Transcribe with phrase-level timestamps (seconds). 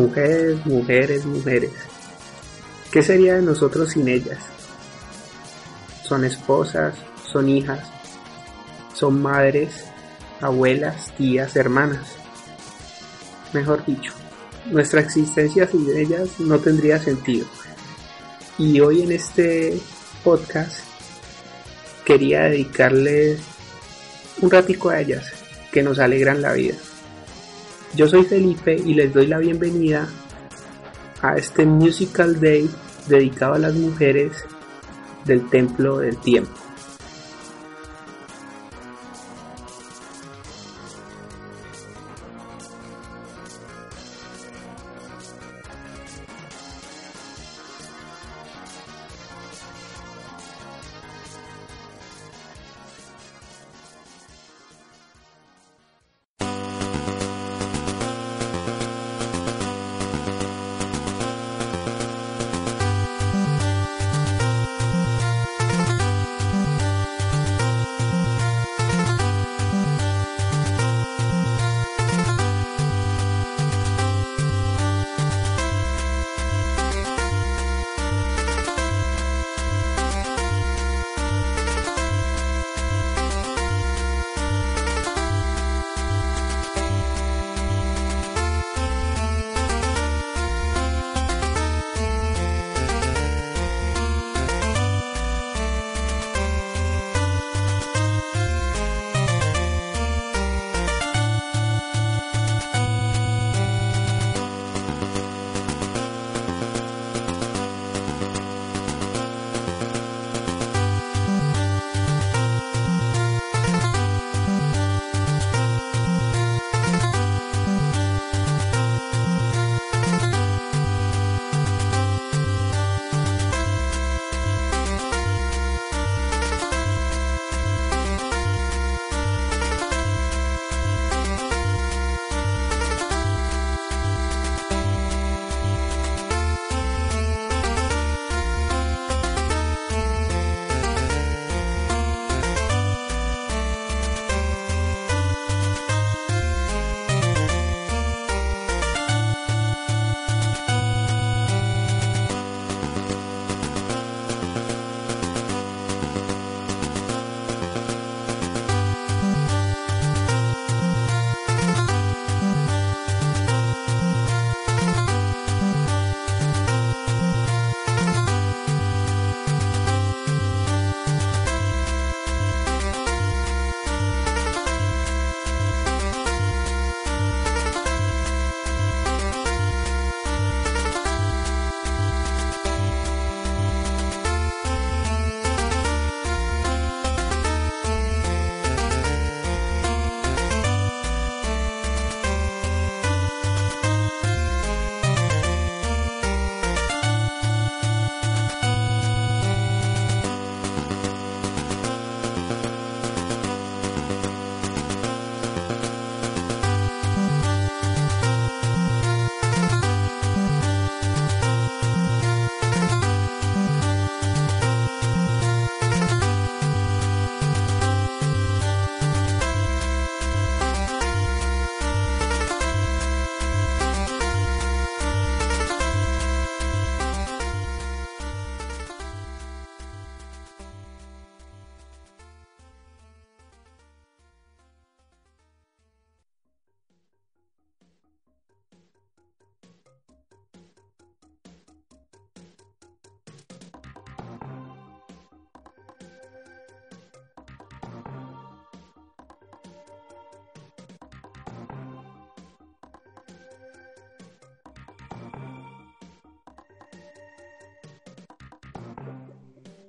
[0.00, 1.72] Mujeres, mujeres, mujeres.
[2.90, 4.38] ¿Qué sería de nosotros sin ellas?
[6.02, 6.94] Son esposas,
[7.30, 7.86] son hijas,
[8.94, 9.84] son madres,
[10.40, 12.16] abuelas, tías, hermanas.
[13.52, 14.14] Mejor dicho,
[14.70, 17.46] nuestra existencia sin ellas no tendría sentido.
[18.56, 19.78] Y hoy en este
[20.24, 20.78] podcast
[22.06, 23.38] quería dedicarles
[24.40, 25.26] un ratico a ellas
[25.70, 26.76] que nos alegran la vida.
[27.94, 30.08] Yo soy Felipe y les doy la bienvenida
[31.22, 32.70] a este Musical Day
[33.08, 34.32] dedicado a las mujeres
[35.24, 36.52] del Templo del Tiempo.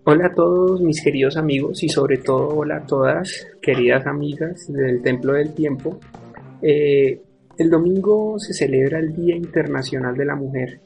[0.04, 5.00] Hola a todos mis queridos amigos y sobre todo hola a todas queridas amigas del
[5.04, 6.00] Templo del Tiempo.
[6.60, 7.22] Eh,
[7.56, 10.82] el domingo se celebra el Día Internacional de la Mujer,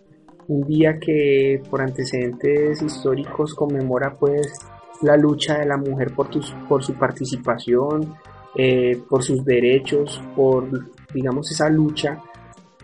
[0.50, 4.54] un día que por antecedentes históricos conmemora pues
[5.02, 6.28] la lucha de la mujer por,
[6.68, 8.16] por su participación,
[8.58, 10.68] eh, por sus derechos, por
[11.14, 12.22] digamos esa lucha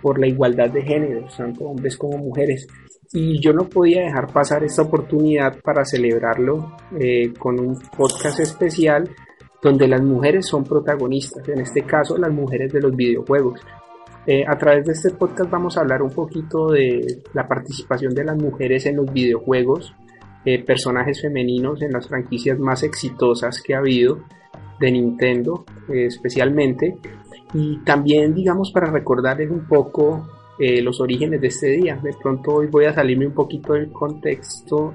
[0.01, 2.69] por la igualdad de género, tanto hombres como mujeres
[3.13, 9.09] y yo no podía dejar pasar esta oportunidad para celebrarlo eh, con un podcast especial
[9.61, 13.59] donde las mujeres son protagonistas, en este caso las mujeres de los videojuegos.
[14.25, 18.23] Eh, a través de este podcast vamos a hablar un poquito de la participación de
[18.23, 19.93] las mujeres en los videojuegos,
[20.45, 24.23] eh, personajes femeninos en las franquicias más exitosas que ha habido
[24.79, 26.97] de Nintendo especialmente
[27.53, 30.25] y también digamos para recordarles un poco
[30.81, 31.99] los orígenes de este día.
[32.01, 34.93] De pronto hoy voy a salirme un poquito del contexto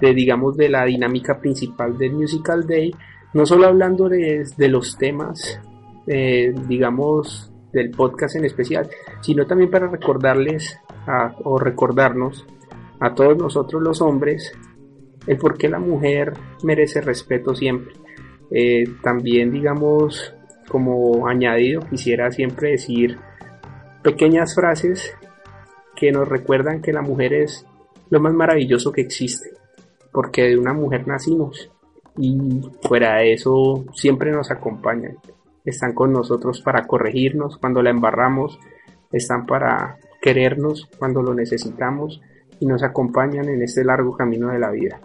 [0.00, 2.92] de digamos de la dinámica principal del Musical Day,
[3.34, 5.60] no solo hablando de, de los temas
[6.04, 8.88] digamos del podcast en especial,
[9.20, 10.78] sino también para recordarles
[11.44, 12.46] o recordarnos
[13.00, 14.52] a todos nosotros los hombres
[15.26, 16.32] el por qué la mujer
[16.64, 17.94] merece respeto siempre.
[18.50, 20.34] Eh, también, digamos,
[20.68, 23.18] como añadido, quisiera siempre decir
[24.02, 25.14] pequeñas frases
[25.96, 27.66] que nos recuerdan que la mujer es
[28.10, 29.50] lo más maravilloso que existe,
[30.12, 31.70] porque de una mujer nacimos
[32.18, 35.16] y fuera de eso siempre nos acompañan
[35.64, 38.58] están con nosotros para corregirnos cuando la embarramos,
[39.12, 42.20] están para querernos cuando lo necesitamos
[42.60, 45.00] y nos acompañan en este largo camino de la vida.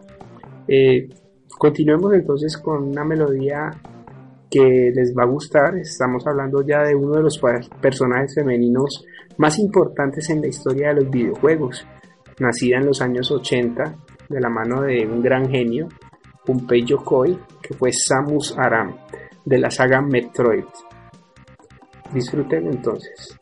[0.67, 1.09] Eh,
[1.57, 3.71] continuemos entonces con una melodía
[4.57, 5.77] que les va a gustar.
[5.77, 7.39] Estamos hablando ya de uno de los
[7.81, 9.05] personajes femeninos
[9.37, 11.85] más importantes en la historia de los videojuegos.
[12.39, 13.95] Nacida en los años 80
[14.29, 15.87] de la mano de un gran genio,
[16.45, 18.95] Gunpei Yokoi, que fue Samus Aram
[19.45, 20.65] de la saga Metroid.
[22.13, 23.36] Disfruten entonces.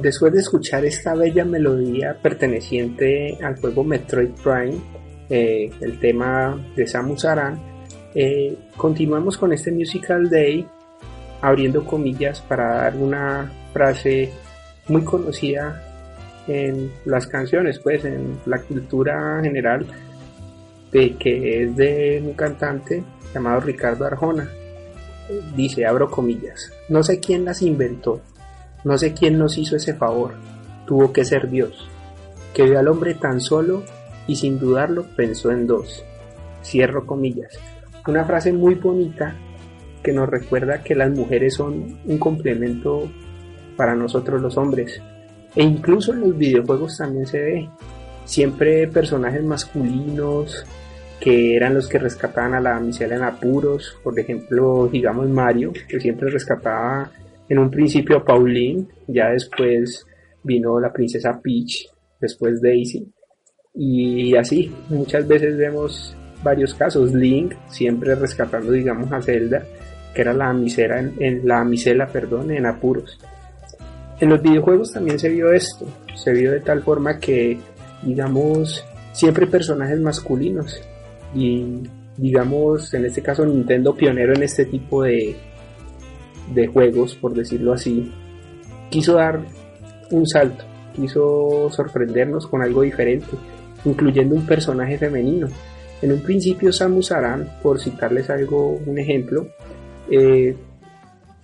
[0.00, 4.74] Después de escuchar esta bella melodía perteneciente al juego Metroid Prime,
[5.30, 7.60] eh, el tema de Samus Aran,
[8.12, 10.66] eh, continuamos con este Musical Day
[11.40, 14.32] abriendo comillas para dar una frase
[14.88, 15.80] muy conocida
[16.48, 19.86] en las canciones, pues en la cultura general,
[20.90, 23.02] de que es de un cantante
[23.32, 24.48] llamado Ricardo Arjona.
[25.54, 28.20] Dice, abro comillas, no sé quién las inventó,
[28.84, 30.34] no sé quién nos hizo ese favor,
[30.86, 31.88] tuvo que ser Dios,
[32.52, 33.82] que vio al hombre tan solo
[34.26, 36.04] y sin dudarlo pensó en dos.
[36.62, 37.58] Cierro comillas.
[38.06, 39.34] Una frase muy bonita
[40.02, 43.10] que nos recuerda que las mujeres son un complemento
[43.76, 45.00] para nosotros los hombres.
[45.56, 47.70] E incluso en los videojuegos también se ve.
[48.24, 50.66] Siempre personajes masculinos
[51.20, 53.98] que eran los que rescataban a la damisela en apuros.
[54.02, 57.10] Por ejemplo, digamos Mario, que siempre rescataba
[57.48, 60.06] en un principio Pauline, ya después
[60.42, 61.88] vino la princesa Peach,
[62.20, 63.06] después Daisy.
[63.74, 67.12] Y así, muchas veces vemos varios casos.
[67.12, 69.64] Link siempre rescatando, digamos, a Zelda,
[70.14, 73.18] que era la misera en, la misela, perdón, en apuros.
[74.20, 77.58] En los videojuegos también se vio esto, se vio de tal forma que,
[78.02, 80.80] digamos, siempre personajes masculinos
[81.34, 81.82] y,
[82.16, 85.34] digamos, en este caso Nintendo pionero en este tipo de,
[86.52, 88.12] de juegos, por decirlo así,
[88.90, 89.40] quiso dar
[90.10, 93.36] un salto, quiso sorprendernos con algo diferente,
[93.84, 95.48] incluyendo un personaje femenino.
[96.02, 99.48] En un principio Samus Aran, por citarles algo, un ejemplo,
[100.10, 100.54] eh,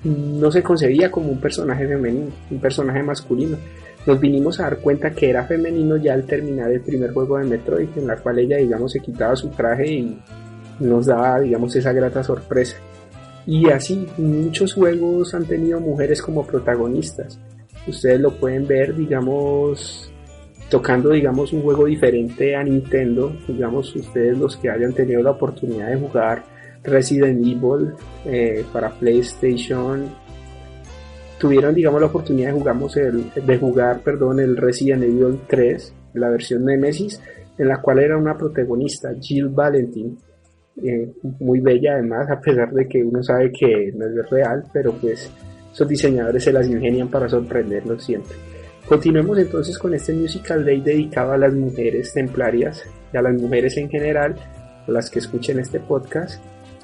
[0.05, 3.57] no se concebía como un personaje femenino, un personaje masculino.
[4.07, 7.45] Nos vinimos a dar cuenta que era femenino ya al terminar el primer juego de
[7.45, 10.21] Metroid, en la cual ella, digamos, se quitaba su traje y
[10.81, 12.77] nos daba, digamos, esa grata sorpresa.
[13.47, 17.39] Y así, muchos juegos han tenido mujeres como protagonistas.
[17.87, 20.13] Ustedes lo pueden ver, digamos,
[20.69, 23.33] tocando, digamos, un juego diferente a Nintendo.
[23.49, 26.45] Digamos, ustedes los que hayan tenido la oportunidad de jugar
[26.83, 27.93] Resident Evil
[28.25, 30.09] eh, para PlayStation
[31.39, 36.29] tuvieron digamos la oportunidad de jugamos el, de jugar perdón el Resident Evil 3 la
[36.29, 37.21] versión Nemesis
[37.59, 40.17] en la cual era una protagonista Jill Valentine
[40.83, 44.93] eh, muy bella además a pesar de que uno sabe que no es real pero
[44.93, 45.31] pues
[45.73, 48.37] esos diseñadores se las ingenian para sorprendernos siempre
[48.87, 53.77] continuemos entonces con este musical day dedicado a las mujeres templarias y a las mujeres
[53.77, 54.37] en general
[54.87, 56.43] las que escuchen este podcast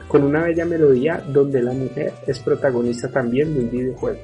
[0.09, 4.19] con una bella melodía donde la mujer es protagonista también de un videojuego.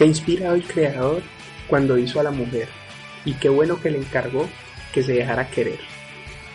[0.00, 1.20] ¿Qué inspirado el creador
[1.68, 2.68] cuando hizo a la mujer?
[3.26, 4.48] Y qué bueno que le encargó
[4.94, 5.78] que se dejara querer.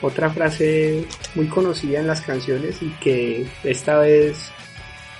[0.02, 1.06] Otra frase
[1.36, 4.50] muy conocida en las canciones y que esta vez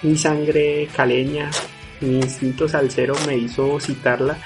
[0.02, 1.52] mi sangre caleña,
[2.02, 4.40] mi instinto salsero me hizo citarla.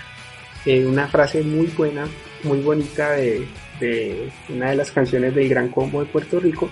[0.66, 2.06] Eh, una frase muy buena,
[2.44, 3.48] muy bonita de,
[3.80, 6.70] de una de las canciones del Gran Combo de Puerto Rico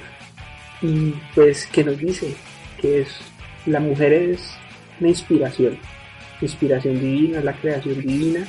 [0.81, 2.33] y pues que nos dice
[2.81, 3.17] que es
[3.65, 4.57] la mujer es
[4.99, 5.79] una inspiración,
[6.41, 8.45] inspiración divina, la creación divina,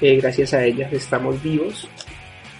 [0.00, 1.88] eh, gracias a ellas estamos vivos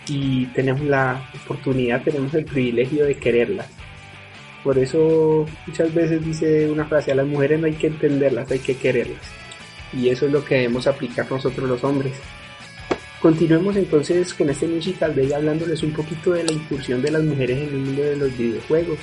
[0.08, 3.68] y tenemos la oportunidad, tenemos el privilegio de quererlas.
[4.62, 8.58] Por eso muchas veces dice una frase, a las mujeres no hay que entenderlas, hay
[8.58, 9.22] que quererlas.
[9.92, 12.14] Y eso es lo que debemos aplicar nosotros los hombres.
[13.20, 17.58] Continuemos entonces con este musical de hablándoles un poquito de la incursión de las mujeres
[17.58, 18.98] en el mundo de los videojuegos.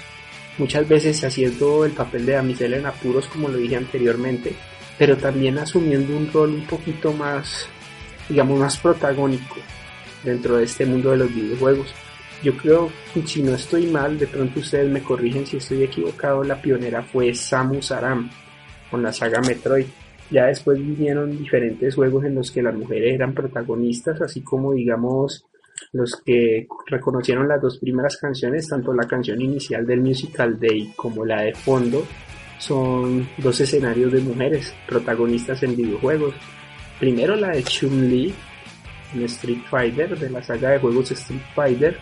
[0.57, 4.53] Muchas veces haciendo el papel de damisela en apuros como lo dije anteriormente,
[4.97, 7.67] pero también asumiendo un rol un poquito más,
[8.29, 9.55] digamos, más protagónico
[10.23, 11.93] dentro de este mundo de los videojuegos.
[12.43, 12.91] Yo creo,
[13.25, 17.33] si no estoy mal, de pronto ustedes me corrigen si estoy equivocado, la pionera fue
[17.33, 18.29] Samus Aram
[18.91, 19.85] con la saga Metroid.
[20.29, 25.45] Ya después vinieron diferentes juegos en los que las mujeres eran protagonistas, así como digamos
[25.91, 31.25] los que reconocieron las dos primeras canciones, tanto la canción inicial del Musical Day como
[31.25, 32.05] la de fondo,
[32.57, 36.35] son dos escenarios de mujeres protagonistas en videojuegos.
[36.99, 38.33] Primero la de Chun-Li
[39.13, 41.99] en Street Fighter, de la saga de juegos Street Fighter,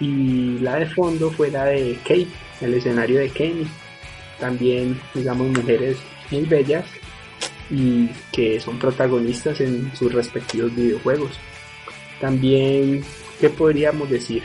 [0.00, 2.28] y la de fondo fue la de Kate,
[2.60, 3.66] el escenario de Kenny.
[4.40, 5.98] También, digamos, mujeres
[6.30, 6.84] muy bellas
[7.70, 11.30] y que son protagonistas en sus respectivos videojuegos.
[12.20, 13.02] También,
[13.40, 14.42] ¿qué podríamos decir?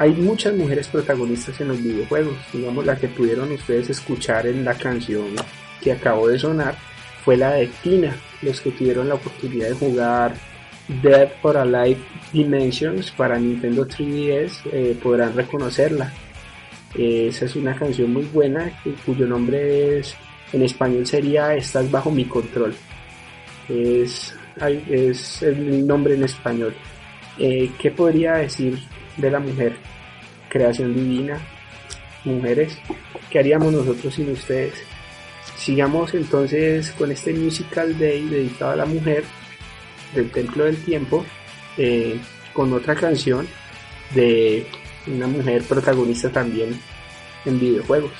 [0.00, 4.72] Hay muchas mujeres protagonistas en los videojuegos, digamos la que pudieron ustedes escuchar en la
[4.72, 5.26] canción
[5.82, 6.74] que acabó de sonar
[7.22, 10.32] fue la de Tina, los que tuvieron la oportunidad de jugar
[11.02, 12.00] Dead or Alive
[12.32, 16.10] Dimensions para Nintendo 3DS eh, podrán reconocerla.
[16.96, 18.72] esa es una canción muy buena
[19.04, 20.16] cuyo nombre es
[20.54, 22.74] en español sería Estás bajo mi control.
[23.68, 24.34] Es,
[24.88, 26.74] es el nombre en español.
[27.38, 28.78] Eh, ¿Qué podría decir
[29.16, 29.76] de la mujer?
[30.48, 31.38] Creación divina,
[32.24, 32.78] mujeres.
[33.30, 34.74] ¿Qué haríamos nosotros sin ustedes?
[35.56, 39.24] Sigamos entonces con este Musical Day dedicado a la mujer
[40.14, 41.24] del Templo del Tiempo
[41.76, 42.18] eh,
[42.52, 43.46] con otra canción
[44.14, 44.66] de
[45.06, 46.80] una mujer protagonista también
[47.44, 48.12] en videojuegos.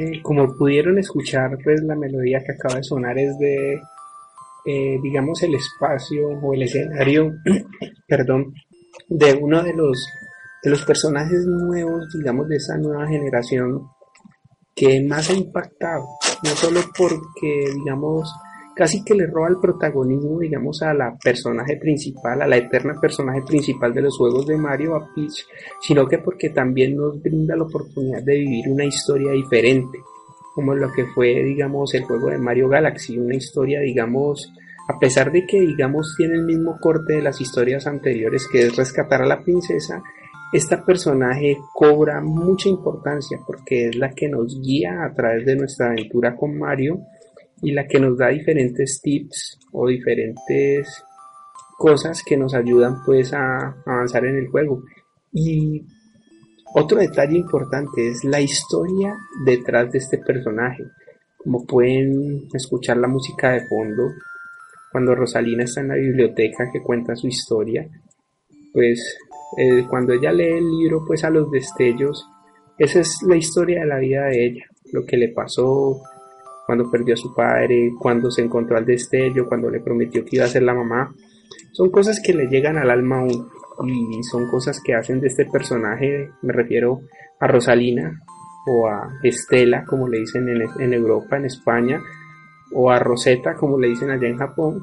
[0.00, 3.82] Eh, como pudieron escuchar, pues la melodía que acaba de sonar es de,
[4.64, 7.32] eh, digamos, el espacio o el escenario,
[8.06, 8.54] perdón,
[9.08, 10.06] de uno de los,
[10.62, 13.88] de los personajes nuevos, digamos, de esa nueva generación
[14.72, 16.04] que más ha impactado,
[16.44, 18.32] no solo porque, digamos,
[18.78, 23.42] casi que le roba el protagonismo, digamos, a la personaje principal, a la eterna personaje
[23.42, 25.48] principal de los juegos de Mario, a Peach,
[25.80, 29.98] sino que porque también nos brinda la oportunidad de vivir una historia diferente,
[30.54, 34.52] como lo que fue, digamos, el juego de Mario Galaxy, una historia, digamos,
[34.88, 38.76] a pesar de que, digamos, tiene el mismo corte de las historias anteriores, que es
[38.76, 40.00] rescatar a la princesa,
[40.52, 45.88] esta personaje cobra mucha importancia porque es la que nos guía a través de nuestra
[45.88, 47.00] aventura con Mario
[47.62, 51.02] y la que nos da diferentes tips o diferentes
[51.76, 54.82] cosas que nos ayudan pues a avanzar en el juego.
[55.32, 55.82] Y
[56.74, 60.84] otro detalle importante es la historia detrás de este personaje.
[61.38, 64.10] Como pueden escuchar la música de fondo,
[64.90, 67.88] cuando Rosalina está en la biblioteca que cuenta su historia,
[68.72, 69.18] pues
[69.56, 72.26] eh, cuando ella lee el libro pues a los destellos,
[72.78, 76.00] esa es la historia de la vida de ella, lo que le pasó,
[76.68, 80.44] cuando perdió a su padre, cuando se encontró al destello, cuando le prometió que iba
[80.44, 81.14] a ser la mamá.
[81.72, 83.48] Son cosas que le llegan al alma a uno
[83.86, 87.00] y son cosas que hacen de este personaje, me refiero
[87.40, 88.22] a Rosalina
[88.66, 92.02] o a Estela, como le dicen en, Europa, en España,
[92.74, 94.82] o a Rosetta, como le dicen allá en Japón,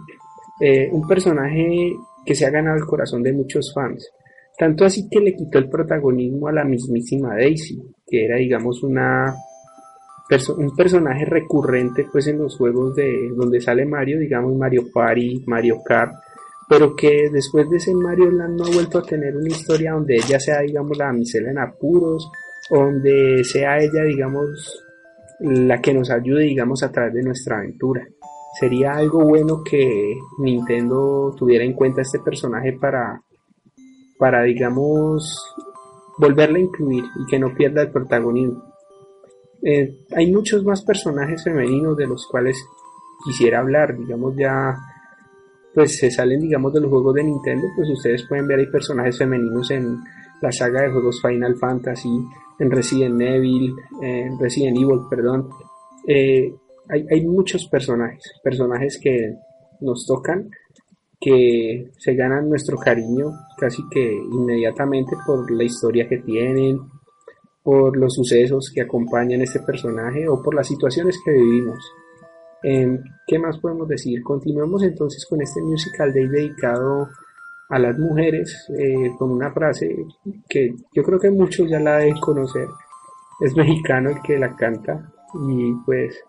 [0.60, 1.96] eh, un personaje
[2.26, 4.10] que se ha ganado el corazón de muchos fans.
[4.58, 9.36] Tanto así que le quitó el protagonismo a la mismísima Daisy, que era, digamos, una
[10.58, 15.82] un personaje recurrente pues en los juegos de donde sale Mario, digamos Mario Party, Mario
[15.86, 16.14] Kart,
[16.68, 20.16] pero que después de ese Mario Land no ha vuelto a tener una historia donde
[20.16, 22.30] ella sea digamos la damisela en apuros,
[22.72, 24.84] donde sea ella digamos
[25.42, 28.08] la que nos ayude digamos a través de nuestra aventura.
[28.60, 33.22] Sería algo bueno que Nintendo tuviera en cuenta este personaje para
[34.18, 35.54] para digamos
[36.18, 38.75] volverla a incluir y que no pierda el protagonismo.
[39.68, 42.56] Eh, hay muchos más personajes femeninos de los cuales
[43.26, 44.76] quisiera hablar, digamos ya
[45.74, 49.18] pues se salen digamos de los juegos de Nintendo, pues ustedes pueden ver hay personajes
[49.18, 49.98] femeninos en
[50.40, 52.16] la saga de juegos Final Fantasy,
[52.60, 55.50] en Resident Evil, en Resident Evil, perdón.
[56.08, 56.54] Eh,
[56.88, 59.34] hay, hay muchos personajes, personajes que
[59.82, 60.48] nos tocan,
[61.20, 66.78] que se ganan nuestro cariño casi que inmediatamente por la historia que tienen,
[67.66, 71.80] por los sucesos que acompañan este personaje o por las situaciones que vivimos.
[72.62, 74.22] Em, ¿Qué más podemos decir?
[74.22, 77.10] Continuamos entonces con este musical day dedicado
[77.70, 79.90] a las mujeres eh, con una frase
[80.48, 82.68] que yo creo que muchos ya la deben conocer.
[83.42, 85.12] Es mexicano el que la canta
[85.50, 86.24] y pues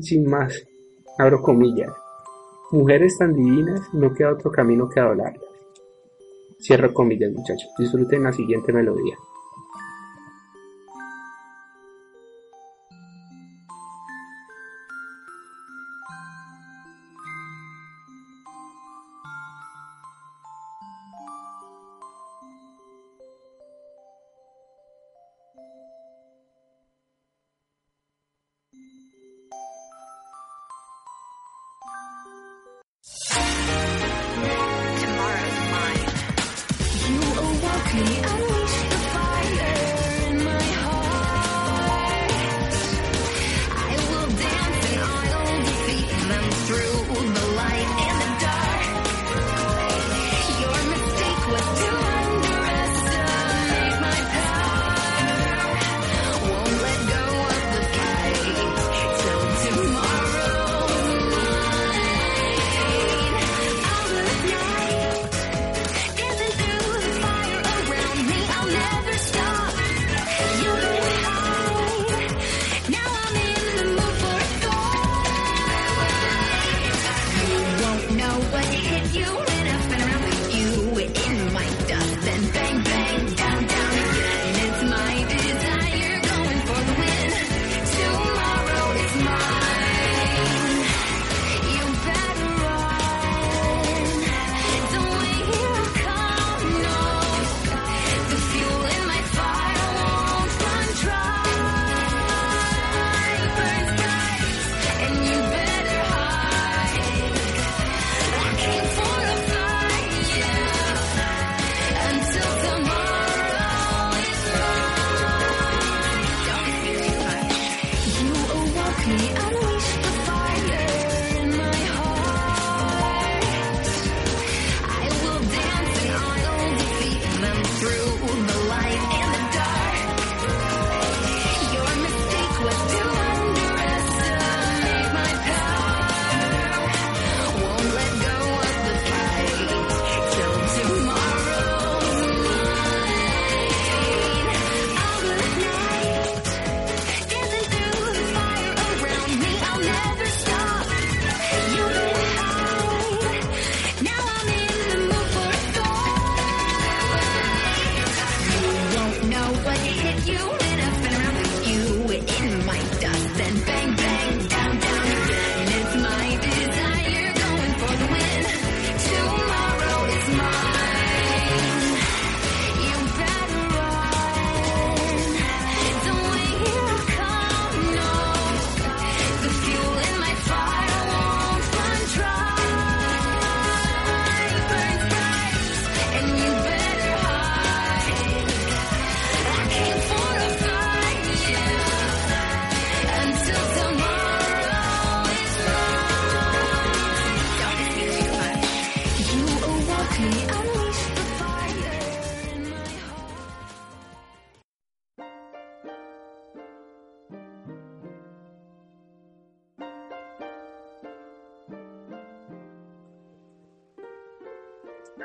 [0.00, 0.66] sin más,
[1.16, 1.92] abro comillas.
[2.72, 5.40] Mujeres tan divinas, no queda otro camino que adorarlas.
[6.58, 7.70] Cierro comillas muchachos.
[7.78, 9.16] Disfruten la siguiente melodía.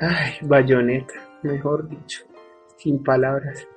[0.04, 2.24] Ay, Bayonetta, mejor dicho,
[2.76, 3.68] sin palabras.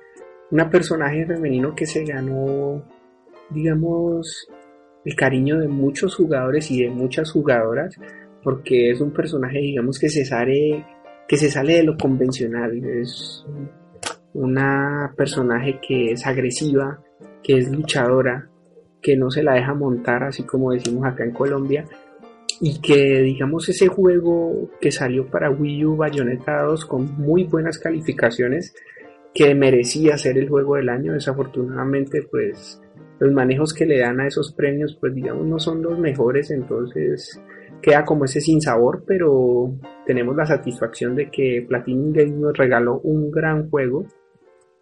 [0.50, 2.82] Una personaje femenino que se ganó,
[3.48, 4.48] digamos,
[5.04, 7.94] el cariño de muchos jugadores y de muchas jugadoras,
[8.42, 10.84] porque es un personaje, digamos, que se sale,
[11.28, 12.76] que se sale de lo convencional.
[12.84, 13.46] Es
[14.34, 17.04] una personaje que es agresiva,
[17.40, 18.50] que es luchadora,
[19.00, 21.84] que no se la deja montar, así como decimos acá en Colombia,
[22.60, 27.78] y que digamos ese juego que salió para Wii U Bayonetta 2 con muy buenas
[27.78, 28.74] calificaciones
[29.34, 32.80] que merecía ser el juego del año desafortunadamente pues
[33.18, 37.40] los manejos que le dan a esos premios pues digamos no son los mejores entonces
[37.82, 39.74] queda como ese sin sabor pero
[40.06, 44.06] tenemos la satisfacción de que Platinum Games nos regaló un gran juego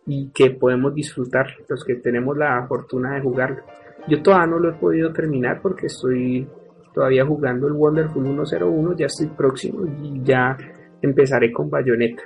[0.07, 3.63] y que podemos disfrutar los que tenemos la fortuna de jugarlo.
[4.09, 6.47] Yo todavía no lo he podido terminar porque estoy
[6.95, 10.57] todavía jugando el Wonderful 101, ya estoy próximo y ya
[11.03, 12.23] empezaré con Bayonetta.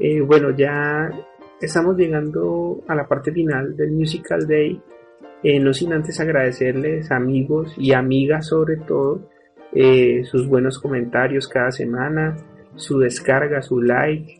[0.00, 1.10] Eh, bueno, ya
[1.60, 4.80] estamos llegando a la parte final del Musical Day.
[5.42, 9.28] Eh, no sin antes agradecerles amigos y amigas sobre todo
[9.72, 12.36] eh, sus buenos comentarios cada semana,
[12.74, 14.36] su descarga, su like,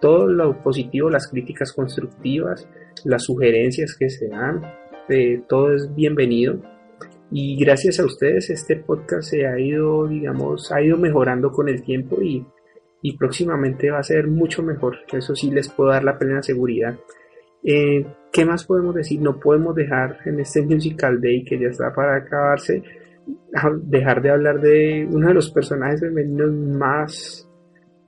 [0.00, 2.68] todo lo positivo, las críticas constructivas,
[3.04, 4.62] las sugerencias que se dan,
[5.48, 6.60] todo es bienvenido
[7.32, 11.82] y gracias a ustedes este podcast se ha ido, digamos, ha ido mejorando con el
[11.82, 12.44] tiempo y,
[13.02, 14.98] y próximamente va a ser mucho mejor.
[15.12, 16.98] Eso sí les puedo dar la plena seguridad.
[17.62, 19.20] Eh, ¿Qué más podemos decir?
[19.20, 22.82] No podemos dejar en este Musical Day que ya está para acabarse,
[23.82, 27.48] dejar de hablar de uno de los personajes femeninos más,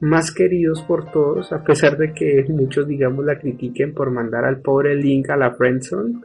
[0.01, 4.61] más queridos por todos, a pesar de que muchos, digamos, la critiquen por mandar al
[4.61, 6.23] pobre Link a la Friendzone,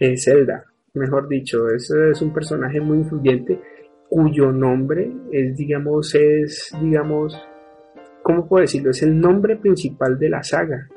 [0.00, 0.64] es Zelda
[0.96, 1.90] mejor dicho, es,
[2.22, 3.60] un personaje muy influyente
[4.08, 7.36] cuyo nombre es, digamos, es, digamos,
[8.22, 8.90] ¿cómo puedo decirlo?
[8.90, 10.88] Es el nombre principal de la saga,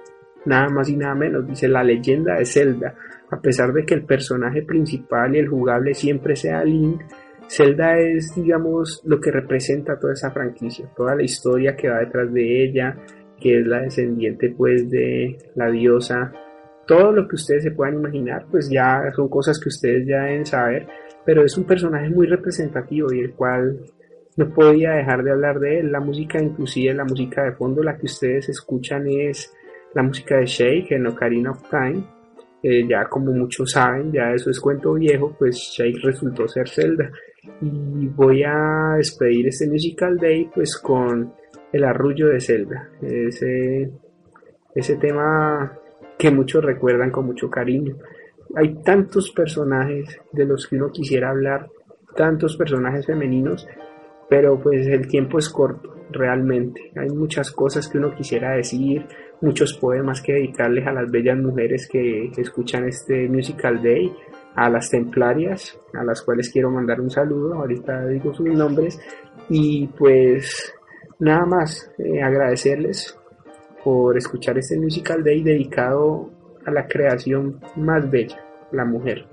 [0.45, 2.95] nada más y nada menos, dice la leyenda de Zelda,
[3.32, 7.02] a pesar de que el personaje principal y el jugable siempre sea Link,
[7.47, 12.32] Zelda es, digamos, lo que representa toda esa franquicia, toda la historia que va detrás
[12.32, 12.95] de ella,
[13.39, 16.32] que es la descendiente pues de la diosa
[16.89, 20.43] todo lo que ustedes se puedan imaginar, pues ya son cosas que ustedes ya deben
[20.43, 20.87] saber,
[21.23, 23.79] pero es un personaje muy representativo y el cual
[24.37, 25.91] no podía dejar de hablar de él.
[25.91, 29.53] La música, inclusive la música de fondo, la que ustedes escuchan es
[29.93, 32.03] la música de Shake en Ocarina of Time.
[32.63, 37.11] Eh, ya como muchos saben, ya eso es cuento viejo, pues Shake resultó ser Zelda.
[37.61, 41.33] Y voy a despedir este Musical Day pues con
[41.71, 42.89] el arrullo de Zelda.
[42.99, 43.91] Ese,
[44.73, 45.78] ese tema
[46.20, 47.95] que muchos recuerdan con mucho cariño.
[48.55, 51.70] Hay tantos personajes de los que uno quisiera hablar,
[52.15, 53.65] tantos personajes femeninos,
[54.30, 56.91] pero pues el tiempo es corto, realmente.
[56.97, 59.05] Hay muchas cosas que uno quisiera decir,
[59.39, 64.13] muchos poemas que dedicarles a las bellas mujeres que escuchan este Musical Day,
[64.55, 68.99] a las templarias, a las cuales quiero mandar un saludo, ahorita digo sus nombres,
[69.47, 70.74] y pues
[71.20, 73.18] nada más, eh, agradecerles
[73.84, 76.30] por escuchar este Musical Day dedicado
[76.65, 79.25] a la creación más bella, la mujer.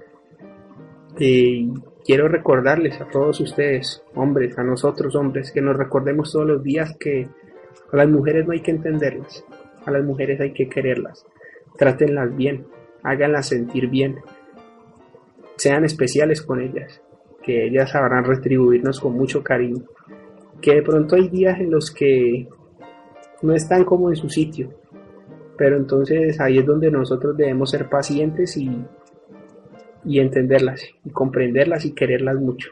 [1.18, 1.72] Y
[2.04, 6.96] quiero recordarles a todos ustedes, hombres, a nosotros hombres, que nos recordemos todos los días
[6.98, 7.28] que
[7.92, 9.44] a las mujeres no hay que entenderlas,
[9.84, 11.26] a las mujeres hay que quererlas,
[11.76, 12.66] trátenlas bien,
[13.02, 14.16] háganlas sentir bien,
[15.56, 17.00] sean especiales con ellas,
[17.42, 19.84] que ellas sabrán retribuirnos con mucho cariño,
[20.60, 22.48] que de pronto hay días en los que
[23.42, 24.70] no están como en su sitio,
[25.56, 28.84] pero entonces ahí es donde nosotros debemos ser pacientes y,
[30.04, 32.70] y entenderlas, y comprenderlas y quererlas mucho,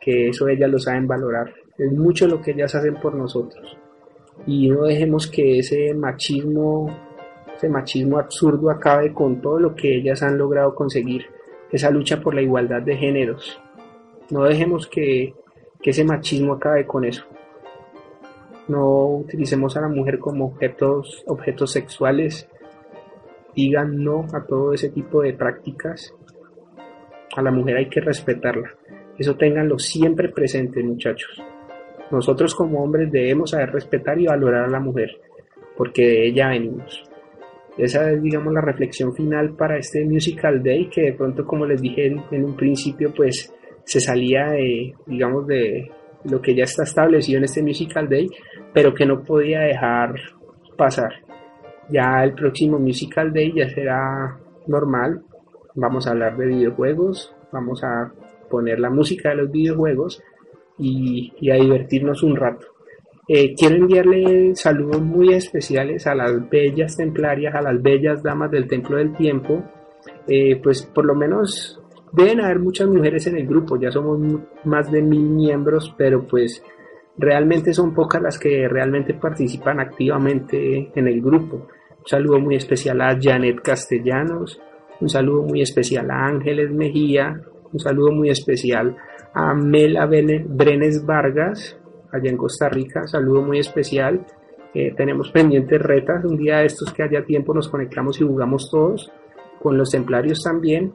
[0.00, 3.76] que eso ellas lo saben valorar, es mucho lo que ellas hacen por nosotros,
[4.46, 6.94] y no dejemos que ese machismo,
[7.56, 11.26] ese machismo absurdo acabe con todo lo que ellas han logrado conseguir,
[11.70, 13.60] esa lucha por la igualdad de géneros,
[14.30, 15.34] no dejemos que,
[15.82, 17.24] que ese machismo acabe con eso
[18.68, 22.48] no utilicemos a la mujer como objetos, objetos sexuales,
[23.54, 26.14] digan no a todo ese tipo de prácticas.
[27.36, 28.70] A la mujer hay que respetarla.
[29.18, 31.42] Eso ténganlo siempre presente, muchachos.
[32.10, 35.10] Nosotros como hombres debemos saber respetar y valorar a la mujer,
[35.76, 37.04] porque de ella venimos.
[37.76, 41.80] Esa es, digamos, la reflexión final para este Musical Day, que de pronto, como les
[41.80, 43.54] dije en, un principio, pues
[43.84, 45.90] se salía de, digamos, de
[46.24, 48.28] lo que ya está establecido en este Musical Day,
[48.72, 50.14] pero que no podía dejar
[50.76, 51.12] pasar.
[51.90, 55.22] Ya el próximo Musical Day ya será normal.
[55.74, 58.12] Vamos a hablar de videojuegos, vamos a
[58.50, 60.22] poner la música de los videojuegos
[60.78, 62.66] y, a divertirnos un rato.
[63.26, 68.66] Eh, quiero enviarle saludos muy especiales a las bellas templarias, a las bellas damas del
[68.66, 69.62] Templo del Tiempo.
[70.26, 71.77] Eh, pues por lo menos
[72.12, 74.18] deben haber muchas mujeres en el grupo, ya somos
[74.64, 76.62] más de mil miembros, pero pues
[77.16, 81.66] realmente son pocas las que realmente participan activamente en el grupo.
[81.98, 84.60] Un saludo muy especial a Janet Castellanos,
[85.00, 87.40] un saludo muy especial a Ángeles Mejía,
[87.72, 88.96] un saludo muy especial
[89.34, 91.78] a Mela Brenes Vargas,
[92.12, 94.24] allá en Costa Rica, saludo muy especial.
[94.74, 98.70] Eh, tenemos pendientes retas, un día de estos que haya tiempo nos conectamos y jugamos
[98.70, 99.10] todos,
[99.60, 100.92] con los templarios también.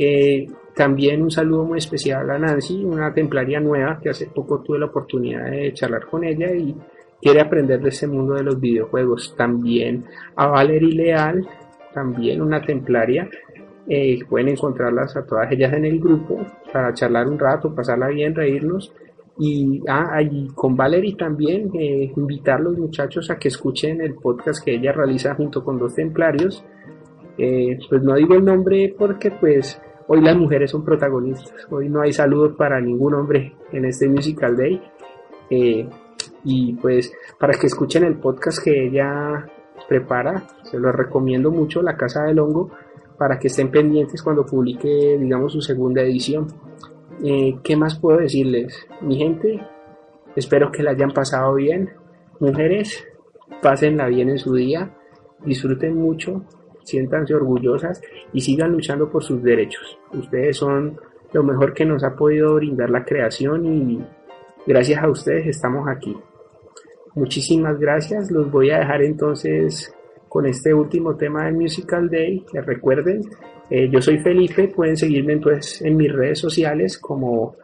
[0.00, 0.46] Eh,
[0.76, 4.86] también un saludo muy especial a Nancy, una templaria nueva que hace poco tuve la
[4.86, 6.72] oportunidad de charlar con ella y
[7.20, 9.34] quiere aprender de ese mundo de los videojuegos.
[9.36, 10.04] También
[10.36, 11.48] a Valerie Leal,
[11.92, 13.28] también una templaria.
[13.88, 18.36] Eh, pueden encontrarlas a todas ellas en el grupo para charlar un rato, pasarla bien,
[18.36, 18.92] reírnos.
[19.40, 20.20] Y ah,
[20.54, 24.92] con Valerie también eh, invitar a los muchachos a que escuchen el podcast que ella
[24.92, 26.64] realiza junto con dos templarios.
[27.38, 29.80] Eh, pues no digo el nombre porque pues
[30.10, 31.66] Hoy las mujeres son protagonistas.
[31.70, 34.80] Hoy no hay saludos para ningún hombre en este Musical Day.
[35.50, 35.86] Eh,
[36.44, 39.46] y pues para que escuchen el podcast que ella
[39.86, 42.70] prepara, se lo recomiendo mucho, La Casa del Hongo,
[43.18, 46.46] para que estén pendientes cuando publique, digamos, su segunda edición.
[47.22, 48.86] Eh, ¿Qué más puedo decirles?
[49.02, 49.60] Mi gente,
[50.34, 51.90] espero que la hayan pasado bien.
[52.40, 53.06] Mujeres,
[53.60, 54.96] pásenla bien en su día,
[55.44, 56.44] disfruten mucho,
[56.88, 58.00] siéntanse orgullosas
[58.32, 59.98] y sigan luchando por sus derechos.
[60.12, 60.98] Ustedes son
[61.32, 64.04] lo mejor que nos ha podido brindar la creación y
[64.66, 66.16] gracias a ustedes estamos aquí.
[67.14, 69.94] Muchísimas gracias, los voy a dejar entonces
[70.28, 73.22] con este último tema del Musical Day, que recuerden,
[73.70, 77.56] eh, yo soy Felipe, pueden seguirme entonces en mis redes sociales como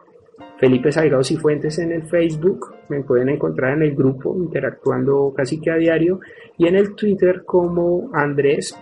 [0.57, 5.71] Felipe Salgado Fuentes en el Facebook, me pueden encontrar en el grupo interactuando casi que
[5.71, 6.19] a diario.
[6.57, 8.77] Y en el Twitter como Andrés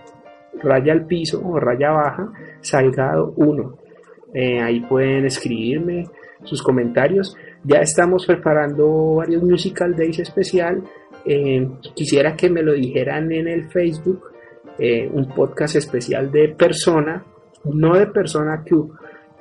[0.62, 3.78] raya al piso o raya baja, Salgado 1.
[4.34, 6.06] Eh, ahí pueden escribirme
[6.42, 7.36] sus comentarios.
[7.62, 10.82] Ya estamos preparando varios Musical Days especial.
[11.24, 14.22] Eh, quisiera que me lo dijeran en el Facebook.
[14.78, 17.24] Eh, un podcast especial de persona,
[17.64, 18.74] no de persona que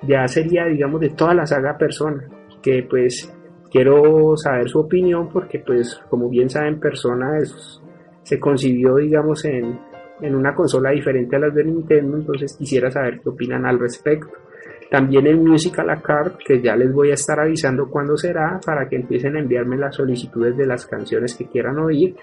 [0.07, 2.23] ya sería, digamos, de toda la saga persona.
[2.61, 3.33] Que pues
[3.71, 7.39] quiero saber su opinión porque pues como bien saben persona
[8.21, 9.79] se concibió digamos en,
[10.21, 14.31] en una consola diferente a las de Nintendo, entonces quisiera saber qué opinan al respecto.
[14.89, 18.87] También el Musical a Card, que ya les voy a estar avisando cuándo será para
[18.87, 22.15] que empiecen a enviarme las solicitudes de las canciones que quieran oír.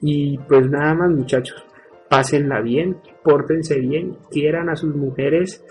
[0.00, 1.64] Y pues nada más muchachos,
[2.08, 5.64] pásenla bien, pórtense bien, quieran a sus mujeres.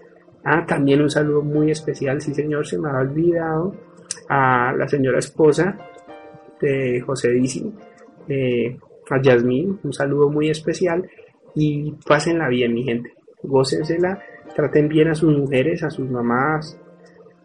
[0.44, 3.74] Ah, también un saludo muy especial, sí señor, se me ha olvidado,
[4.30, 5.78] a la señora esposa
[6.62, 7.74] de José Dizzy,
[8.28, 8.78] eh,
[9.10, 11.08] a Yasmín, un saludo muy especial
[11.60, 13.14] y pásenla bien, mi gente.
[13.42, 14.22] Gócensela,
[14.56, 16.80] traten bien a sus mujeres, a sus mamás,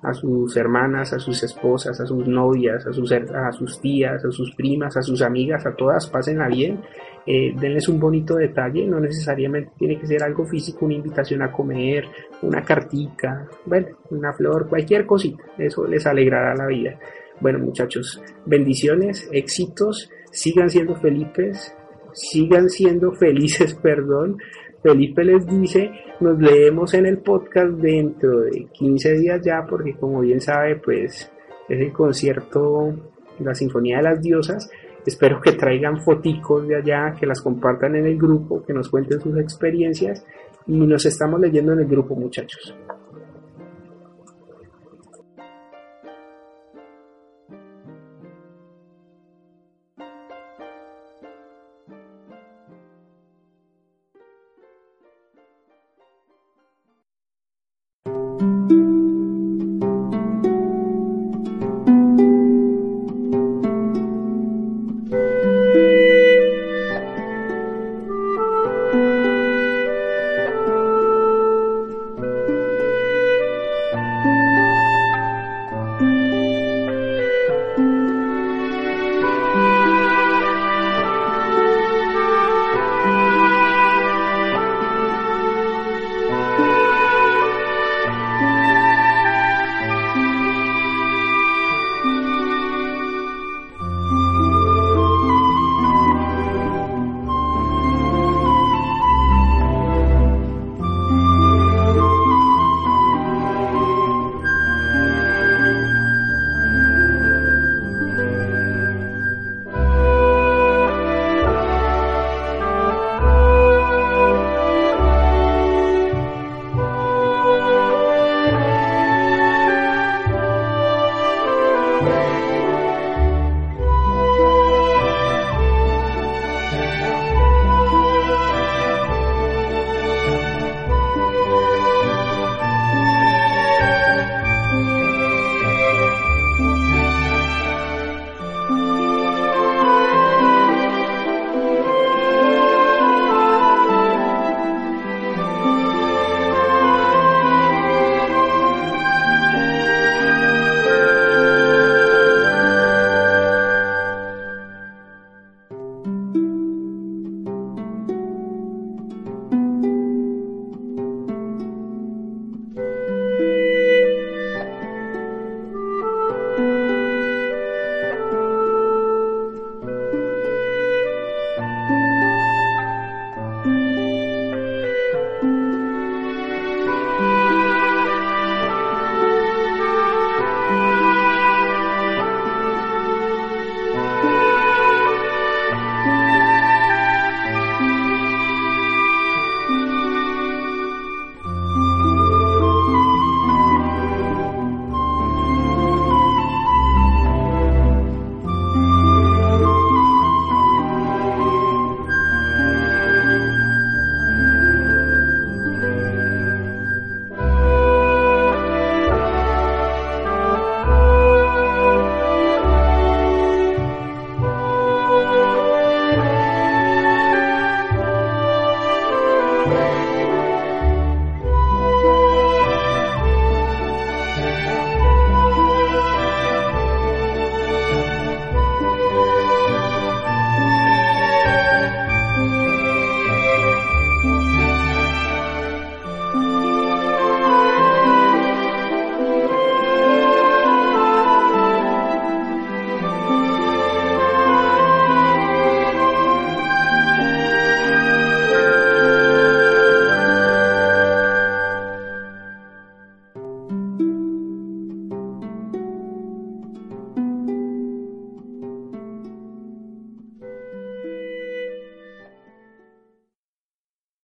[0.03, 4.31] a sus hermanas, a sus esposas, a sus novias, a sus, a sus tías, a
[4.31, 6.83] sus primas, a sus amigas, a todas, pásenla bien,
[7.25, 11.51] eh, denles un bonito detalle, no necesariamente tiene que ser algo físico, una invitación a
[11.51, 12.05] comer,
[12.43, 16.99] una cartica, bueno, una flor, cualquier cosita, eso les alegrará la vida.
[17.41, 21.75] Bueno muchachos, bendiciones, éxitos, sigan siendo felices,
[22.13, 24.39] sigan siendo felices, perdón,
[24.83, 25.91] Felipe les dice,
[26.21, 31.31] nos leemos en el podcast dentro de 15 días ya, porque como bien sabe, pues
[31.69, 32.93] es el concierto,
[33.39, 34.69] la Sinfonía de las Diosas.
[35.07, 39.21] Espero que traigan foticos de allá, que las compartan en el grupo, que nos cuenten
[39.21, 40.25] sus experiencias
[40.67, 42.75] y nos estamos leyendo en el grupo, muchachos.